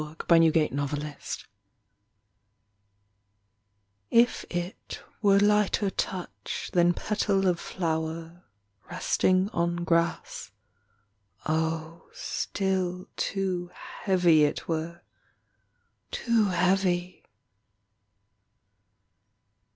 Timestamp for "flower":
7.59-8.43